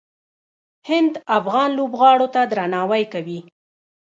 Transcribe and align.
هند 0.89 1.13
افغان 1.37 1.69
لوبغاړو 1.77 2.27
ته 2.33 2.41
درناوی 2.51 3.03
کوي. 3.13 3.39